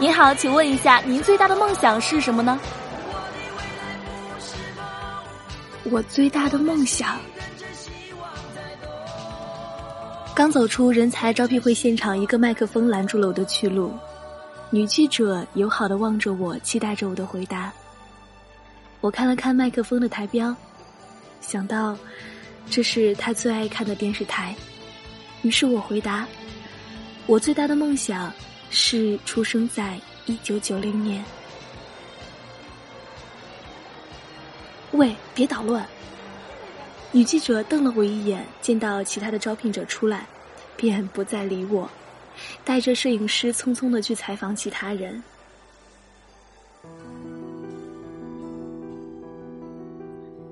[0.00, 2.58] 您好，请问一下，您最大的梦想是什么呢？
[5.90, 7.18] 我最大的梦想，
[10.36, 13.92] 刚走出人才招聘会现场，一个麦克风拦住了我的去路。
[14.70, 17.72] 女记者友好的望着我，期待着我的回答。
[19.00, 20.54] 我看了看麦克风的台标，
[21.40, 21.96] 想到
[22.70, 24.54] 这是他最爱看的电视台，
[25.42, 26.24] 于是我回答：
[27.26, 28.32] 我最大的梦想。
[28.70, 31.24] 是出生在一九九零年。
[34.92, 35.86] 喂，别捣乱！
[37.12, 40.26] 女记者瞪了我一眼，见到其他的招聘者出来，
[40.76, 41.88] 便不再理我，
[42.64, 45.22] 带着摄影师匆匆的去采访其他人。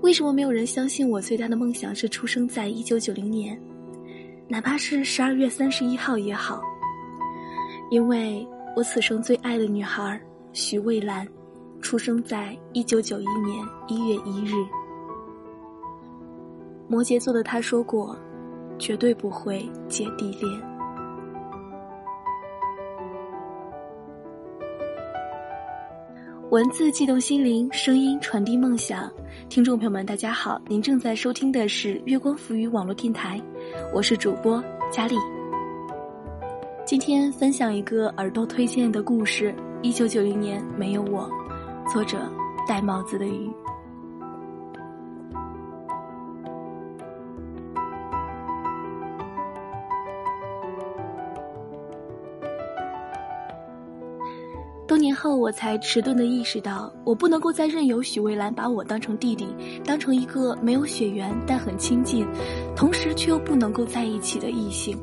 [0.00, 3.60] 为什么没有人相信我最大的梦想是出生在一九九零年？
[4.46, 6.62] 哪怕是十二月三十一号也好。
[7.90, 10.20] 因为我此生最爱的女孩
[10.52, 11.26] 徐蔚兰，
[11.80, 14.54] 出生在一九九一年一月一日。
[16.86, 18.16] 摩羯座的他说过，
[18.78, 20.68] 绝对不会姐弟恋。
[26.50, 29.10] 文字悸动心灵，声音传递梦想。
[29.48, 33.40] 听众朋友们，大家好，您正在收听的是月光浮语网络电台，
[33.94, 35.16] 我是主播佳丽。
[36.88, 41.28] 今天分享一个耳朵推荐的故事，《一九九零年没有我》，
[41.92, 42.16] 作者
[42.66, 43.50] 戴帽子的雨。
[54.86, 59.46] 多年后，我才迟钝的意识到，我不能够再任由许蔚兰把我当成弟弟，
[59.84, 62.26] 当成一个没有血缘但很亲近，
[62.74, 64.98] 同时却又不能够在一起的异性。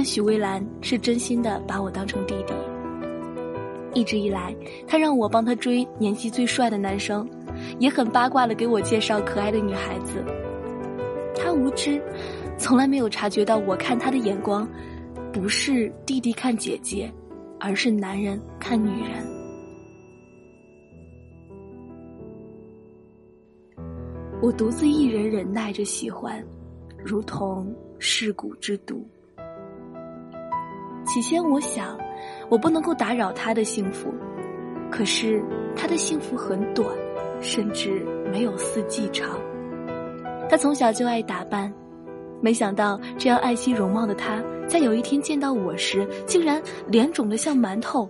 [0.00, 2.54] 但许蔚兰是真心的把我当成弟弟。
[3.92, 7.28] 一直以来，他让我帮他追年纪最帅的男生，
[7.78, 10.24] 也很八卦的给我介绍可爱的女孩子。
[11.36, 12.00] 他无知，
[12.56, 14.66] 从来没有察觉到我看他的眼光，
[15.34, 17.12] 不是弟弟看姐姐，
[17.58, 19.22] 而是男人看女人。
[24.40, 26.42] 我独自一人忍耐着喜欢，
[27.04, 29.06] 如同噬骨之毒。
[31.10, 31.98] 起先我想，
[32.48, 34.14] 我不能够打扰他的幸福，
[34.92, 35.42] 可是
[35.74, 36.88] 他的幸福很短，
[37.40, 39.28] 甚至没有四季长。
[40.48, 41.72] 他从小就爱打扮，
[42.40, 48.08] 没想到这样爱惜容貌的他，在有一天见到我时，竟然脸肿得像馒头，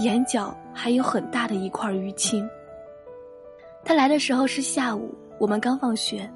[0.00, 2.44] 眼角还有很大的一块淤青。
[3.84, 6.28] 他来的时候是下午，我们刚放学，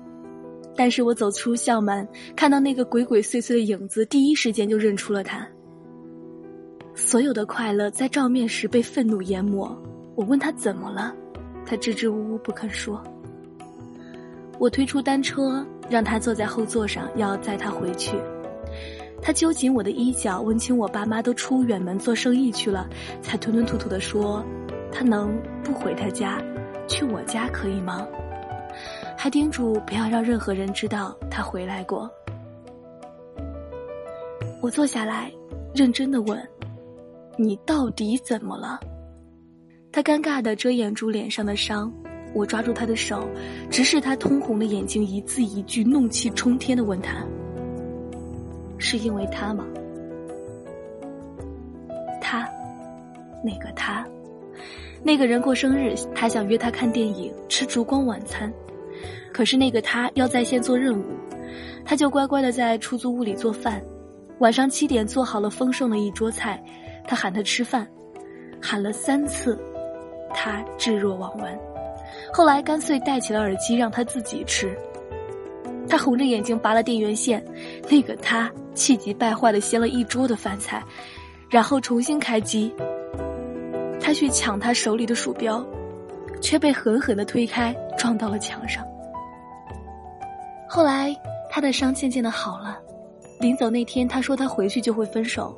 [0.77, 5.45] 但是我走出校门，看到那个鬼鬼祟祟的影子，第一时间就认出了他。
[6.99, 9.71] 所有的快乐在照面时被愤怒淹没。
[10.17, 11.15] 我问他怎么了，
[11.65, 13.01] 他支支吾吾不肯说。
[14.59, 18.19] 我推出单车，让他坐在后座上，要载他回去。
[19.23, 22.89] 他揪紧我的衣角，问清我爸妈都出远门做生意去了，
[23.23, 24.45] 才吞吞吐吐地说
[24.91, 26.43] ：“他能不回他家，
[26.89, 28.07] 去我家可以吗？”
[29.17, 32.11] 还叮嘱不要让任何人知道他回来过。
[34.61, 35.33] 我坐下来，
[35.73, 36.49] 认真的问。
[37.41, 38.81] 你到底怎么了？
[39.93, 41.93] 他尴尬的遮掩住脸上的伤，
[42.35, 43.29] 我抓住他的手，
[43.71, 47.25] 直视他通红的眼睛，一字一句，怒气冲天的问他
[48.77, 49.65] ：“是因为他吗？”
[52.21, 52.45] 他，
[53.45, 54.05] 那个他，
[55.05, 58.53] 那个人过生日，他想约他看电影，吃烛光晚餐，
[59.33, 61.05] 可是那个他要在线做任务，
[61.85, 63.81] 他就乖乖的在出租屋里做饭，
[64.41, 66.61] 晚上七点做好了丰盛的一桌菜。
[67.09, 67.89] 他喊他吃饭，
[68.63, 69.59] 喊了三次，
[70.35, 71.59] 他置若罔闻。
[72.33, 74.77] 后来干脆戴起了耳机，让他自己吃。
[75.89, 77.43] 他红着眼睛拔了电源线，
[77.89, 80.83] 那个他气急败坏的掀了一桌的饭菜，
[81.49, 82.73] 然后重新开机。
[83.99, 85.67] 他去抢他手里的鼠标，
[86.43, 88.85] 却被狠狠的推开，撞到了墙上。
[90.69, 91.17] 后来
[91.49, 92.79] 他的伤渐渐的好了。
[93.41, 95.57] 临走那天，他说他回去就会分手。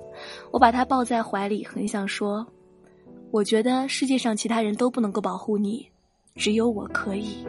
[0.50, 2.46] 我把他抱在怀里，很想说
[3.32, 5.88] ：“我觉得世界上其他人都不能够保护你，
[6.34, 7.46] 只有我可以。”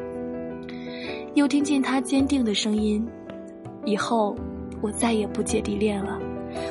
[1.36, 3.06] 又听见他坚定的声音
[3.86, 4.36] ：“以后
[4.82, 6.20] 我再也不姐弟恋了，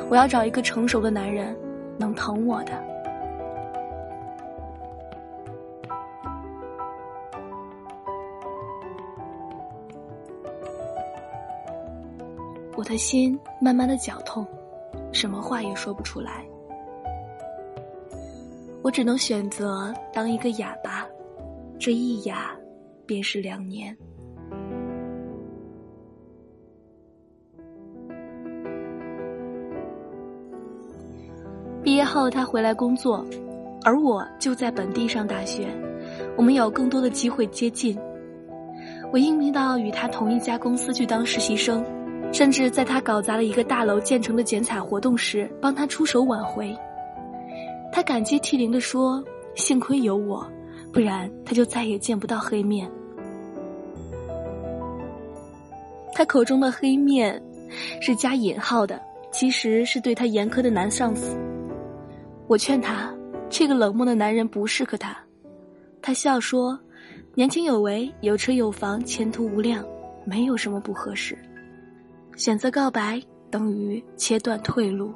[0.09, 1.57] 我要找一个成熟的男人，
[1.99, 2.73] 能疼我的。”
[12.81, 14.47] 我的心慢慢的绞痛，
[15.13, 16.43] 什么话也说不出来。
[18.81, 21.07] 我只能选择当一个哑巴，
[21.79, 22.57] 这一哑
[23.05, 23.95] 便是两年。
[31.83, 33.23] 毕业后，他回来工作，
[33.85, 35.69] 而我就在本地上大学，
[36.35, 37.95] 我们有更多的机会接近。
[39.13, 41.85] 我应聘到与他同一家公司去当实习生，
[42.33, 46.75] 甚至在他搞砸了一个大楼建成的剪彩活动时，帮他出手挽回。
[47.93, 49.23] 他感激涕零地说
[49.57, 50.47] ：“幸亏有我，
[50.93, 52.91] 不然他就再也见不到黑面。”
[56.15, 57.43] 他口中的黑面，
[58.01, 59.01] 是加引号的，
[59.33, 61.37] 其实是对他严苛的男上司。
[62.47, 63.13] 我劝他，
[63.49, 65.17] 这个冷漠的男人不适合他。
[66.01, 66.79] 他笑说
[67.35, 69.85] ：“年轻有为，有车有房，前途无量，
[70.25, 71.37] 没有什么不合适。
[72.41, 73.21] 选择告白
[73.51, 75.13] 等于切断退路。”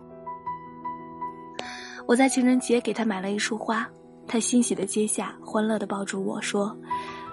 [2.06, 3.88] 我在情人节给他买了一束花，
[4.26, 6.76] 他欣喜的接下，欢乐的抱住我说：“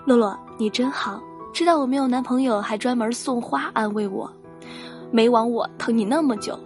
[0.07, 1.21] 洛洛，你真好，
[1.53, 4.31] 知道我没有男朋友，还专门送花安慰我，
[5.11, 6.57] 没枉我疼你那么久。”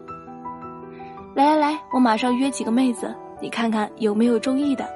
[1.34, 3.12] 来来来，我马上约几个妹子。
[3.42, 4.88] 你看看有没有中意的？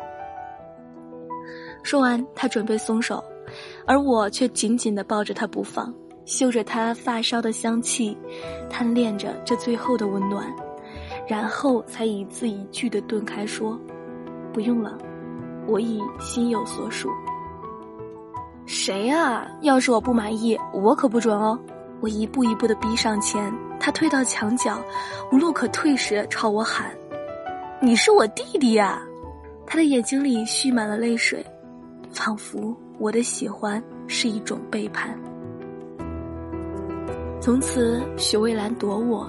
[1.82, 3.24] 说完，他准备松手，
[3.88, 5.92] 而我却紧紧的抱着他不放，
[6.30, 8.16] 嗅着他发梢的香气，
[8.70, 10.46] 贪恋着这最后的温暖，
[11.28, 13.76] 然后才一字一句的顿开说
[14.54, 14.96] ：“不用了，
[15.66, 17.10] 我已心有所属。”
[18.68, 19.48] 谁啊？
[19.62, 21.60] 要是我不满意，我可不准哦！
[22.00, 24.80] 我一步一步的逼上前，他退到墙角，
[25.32, 26.96] 无路可退时，朝我喊。
[27.82, 29.02] 你是我弟弟呀，
[29.66, 31.44] 他的眼睛里蓄满了泪水，
[32.12, 35.20] 仿佛我的喜欢是一种背叛。
[37.42, 39.26] 从此，许蔚蓝躲我，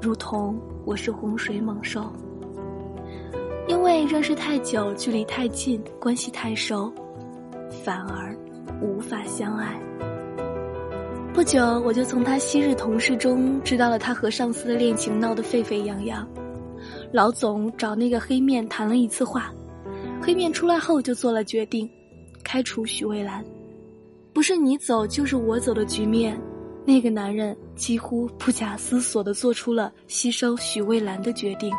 [0.00, 2.04] 如同我是洪水猛兽。
[3.66, 6.92] 因为认识太久，距离太近，关系太熟，
[7.84, 8.36] 反而
[8.80, 9.76] 无法相爱。
[11.34, 16.26] 不久，我就从他昔日同事中知道了他和上司的恋情闹得沸沸扬扬。
[17.12, 19.52] 老总找那个黑面谈了一次话，
[20.22, 21.90] 黑面出来后就做了决定，
[22.44, 23.44] 开除许蔚蓝。
[24.32, 26.40] 不是你走就是我走的局面，
[26.84, 31.72] 那个男人几乎不假思索地做出了牺牲许蔚蓝的决定。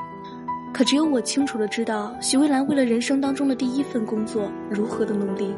[0.73, 5.53] 可只有我清楚地知道，许蔚蓝为了人生当中的第一份工作如何的努力。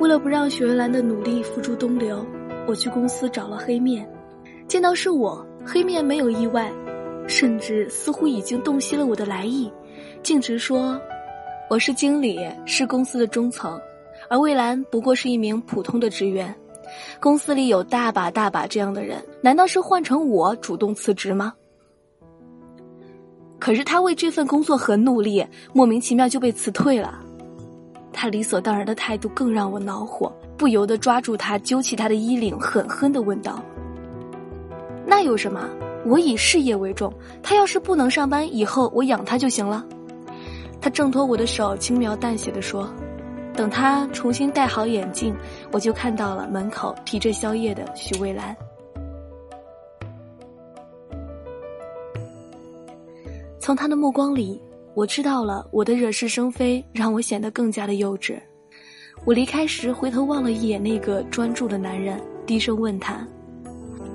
[0.00, 2.24] 为了不让许蔚蓝的努力付诸东流，
[2.66, 4.08] 我去公司找了黑面，
[4.66, 6.72] 见到是我，黑面没有意外。
[7.26, 9.72] 甚至似乎已经洞悉了我的来意，
[10.22, 11.00] 径直说
[11.70, 13.80] ：“我是经理，是公司的中层，
[14.28, 16.54] 而魏兰不过是一名普通的职员。
[17.20, 21.52] 公司里有大把大把这样的人，难道是换成我主动辞职吗？”
[23.58, 27.18] 可是他为这份工作很努力，莫名其妙就被辞退了。
[28.12, 33.62] 他理所当然的态度更让我恼火，不由得抓住他，揪起他的衣领，狠狠的问道
[35.06, 35.68] ：“那有什么？”
[36.06, 37.10] 我以事业为重，
[37.42, 39.82] 他要是不能上班，以后我养他就行了。
[40.78, 42.86] 他挣脱我的手，轻描淡写的说
[43.54, 45.34] ：“等他重新戴好眼镜，
[45.70, 48.54] 我就看到了门口提着宵夜的许蔚蓝。”
[53.58, 54.60] 从他的目光里，
[54.92, 58.36] 我知道了我的惹是生非让我显得更加的幼稚。
[59.24, 63.26] 我离开时回头望了一眼那个专注的男人，低声问他。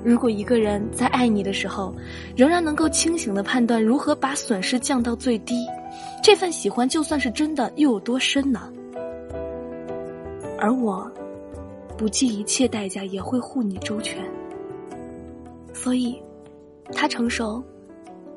[0.04, 1.92] 如果一个人在爱你的时候，
[2.36, 5.66] 仍然能够清醒的判断如何把损失降到最低，
[6.22, 8.72] 这份喜欢就算是真的，又有多深呢？
[10.60, 11.10] 而我，
[11.96, 14.22] 不计一切代价也会护你周全。
[15.72, 16.22] 所以，
[16.92, 17.62] 他成熟，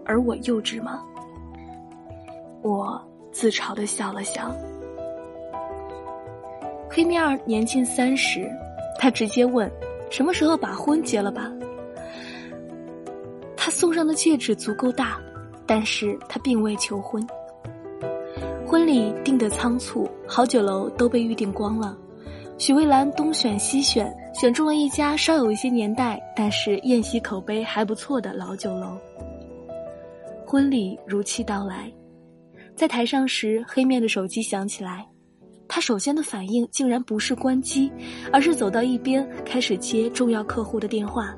[0.06, 1.03] 而我幼稚吗？
[2.62, 3.00] 我
[3.32, 4.50] 自嘲的笑了笑。
[6.89, 8.50] 黑面儿年近三十，
[8.98, 9.70] 他直接问。
[10.10, 11.51] 什么时候把婚结了吧？
[13.58, 15.20] 他送上的戒指足够大，
[15.65, 17.25] 但是他并未求婚。
[18.65, 21.98] 婚礼定得仓促，好酒楼都被预订光了。
[22.57, 28.98] 许蔚蓝东选西选，选中了一家稍有一些年代，但是宴席口碑还不错的老酒楼。
[30.45, 31.91] 婚礼如期到来，
[32.75, 35.05] 在台上时，黑面的手机响起来。
[35.67, 37.91] 他首先的反应竟然不是关机，
[38.31, 41.36] 而是走到一边开始接重要客户的电话。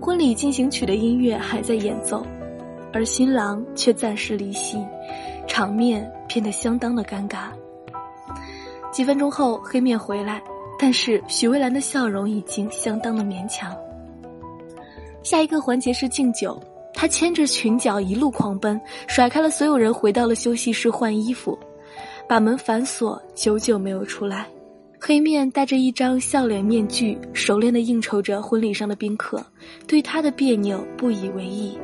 [0.00, 2.24] 婚礼进行曲的音乐还在演奏，
[2.92, 4.78] 而新郎却暂时离席，
[5.48, 7.48] 场面变得相当的尴尬。
[8.96, 10.42] 几分钟后，黑面回来，
[10.78, 13.76] 但是许蔚蓝的笑容已经相当的勉强。
[15.22, 16.58] 下一个环节是敬酒，
[16.94, 21.58] 他牵着裙角一路狂奔，甩开了所有人，回到了休息室换衣服，
[22.26, 24.46] 把门反锁，久久没有出来。
[24.98, 29.44] 黑面戴着一张笑脸面具，熟练的应酬着婚礼上的宾客，
[29.86, 31.78] 对他的别扭不以为意。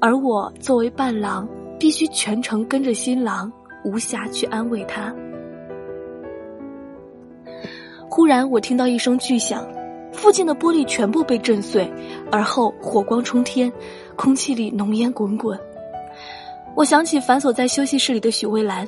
[0.00, 3.48] 而我作为伴郎，必须全程跟着新郎，
[3.84, 5.14] 无暇去安慰他。
[8.14, 9.66] 忽然，我听到一声巨响，
[10.12, 11.90] 附近的玻璃全部被震碎，
[12.30, 13.72] 而后火光冲天，
[14.16, 15.58] 空气里浓烟滚滚。
[16.76, 18.86] 我想起反锁在休息室里的许蔚兰，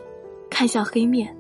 [0.51, 1.35] 看向黑面。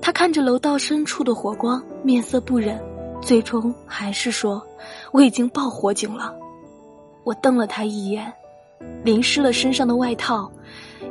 [0.00, 2.82] 他看着楼道深处的火光，面色不忍，
[3.20, 4.66] 最终还是说
[5.12, 6.34] ：“我已经报火警了。”
[7.24, 8.32] 我瞪了他一眼，
[9.04, 10.50] 淋湿了身上的外套，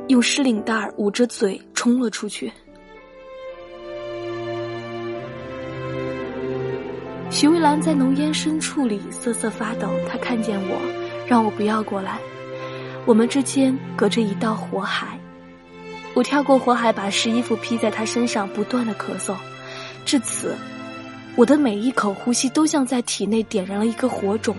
[0.08, 2.52] 用湿领带捂着嘴冲了出去。
[7.36, 10.80] 徐蔚兰在浓烟深处里瑟瑟发抖，她看见我，
[11.28, 12.18] 让我不要过来。
[13.06, 15.20] 我们之间隔着一道火海。
[16.14, 19.36] 我跳过火海，把湿衣服披在他身上，不断的咳嗽。
[20.06, 20.56] 至此，
[21.36, 24.56] 我的每一口呼吸都像在体内点燃了一个火种。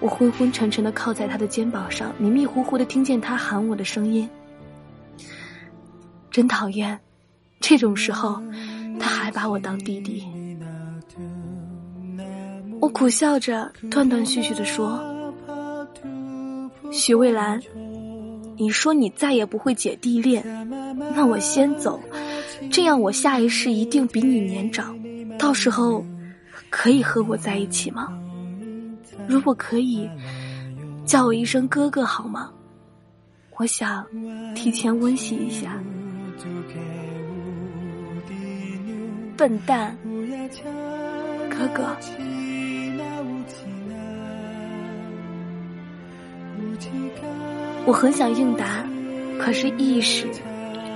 [0.00, 4.26] 我昏昏沉沉的靠在他的肩膀上，迷迷糊糊的听见他喊我的声音。
[6.30, 6.98] 真讨厌，
[7.60, 8.42] 这种时候，
[8.98, 10.24] 他还把我当弟弟。
[12.94, 15.02] 苦笑着，断断续续的说
[16.92, 17.60] ：“徐蔚兰。”
[18.56, 20.40] 你说你再也不会姐弟恋，
[21.12, 22.00] 那我先走，
[22.70, 24.96] 这样我下一世一定比你年长，
[25.36, 26.06] 到时候
[26.70, 28.16] 可以和我在一起吗？
[29.26, 30.08] 如果可以，
[31.04, 32.52] 叫我一声哥哥好吗？
[33.56, 34.06] 我想
[34.54, 35.82] 提前温习一下。
[39.36, 39.96] 笨蛋，
[41.50, 41.96] 哥哥。
[47.86, 48.84] 我很想应答，
[49.38, 50.26] 可是意识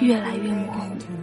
[0.01, 1.18] 越来越模糊。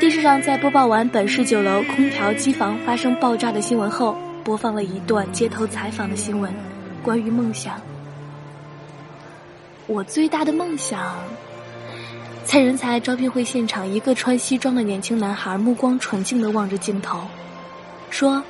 [0.00, 6.50] 电视上在播报完本市酒楼空调机房发生爆炸的新闻后，播放了一段街头采访的新闻，
[7.02, 7.78] 关于梦想。
[9.86, 11.18] 我最大的梦想，
[12.44, 17.20] 在人才招聘会现场，一个穿西装的年轻男孩目光纯净的望着镜头，
[18.08, 18.42] 说：“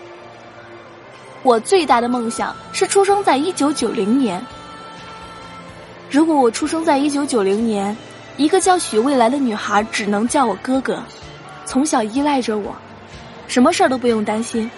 [1.42, 4.40] 我最大的梦想是出生在一九九零年。
[6.12, 7.96] 如果我出生在一九九零年，
[8.36, 11.02] 一个叫许未来的女孩只能叫我哥哥。”
[11.70, 12.74] 从小依赖着我，
[13.46, 14.68] 什么事儿都不用担心，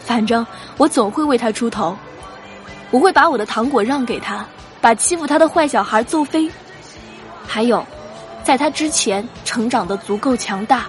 [0.00, 0.46] 反正
[0.78, 1.94] 我总会为他出头。
[2.90, 4.46] 我会把我的糖果让给他，
[4.80, 6.50] 把欺负他的坏小孩揍飞。
[7.46, 7.86] 还有，
[8.42, 10.86] 在他之前成长的足够强大，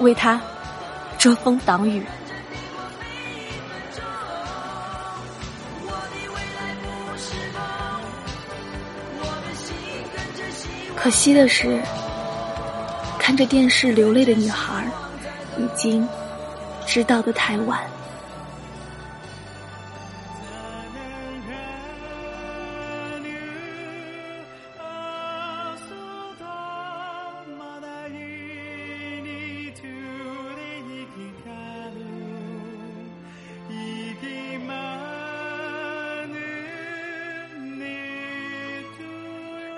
[0.00, 0.40] 为他
[1.16, 2.02] 遮风挡雨。
[10.96, 11.80] 可惜的是。
[13.30, 14.84] 看着电视流泪的女孩，
[15.56, 16.04] 已经
[16.84, 17.78] 知道的太晚。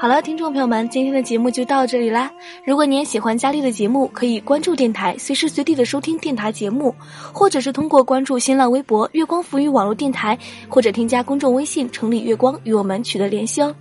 [0.02, 2.28] 好了，听众朋友们，今天的节目就到这里啦。
[2.66, 6.92] 如果您也喜欢佳丽的节目，可以关注电台，随时随地的收听电台节目，
[7.32, 10.36] 或者是通过关注新浪微博“月光浮语网络电台”，
[10.68, 13.72] 或者添加公众微信“城里月光”与我们取得联系哦。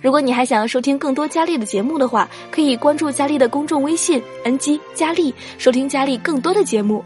[0.00, 7.04] 如果你还想要收听更多佳丽的节目的话，可以关注佳丽的公众微信 “ng 佳丽”，收听佳丽更多的节目。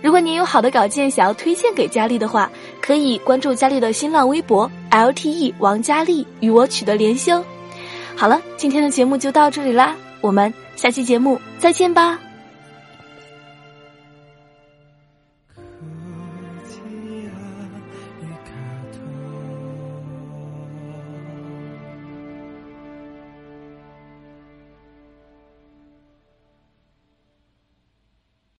[0.00, 2.48] 如果您有好的稿件想要推荐给佳丽的话，
[2.80, 7.44] 可以关注佳丽的新浪微博 “lte 王佳丽”与我取得联系哦。
[8.22, 12.16] 好了，今天的节目就到这里啦，我们下期节目再见吧。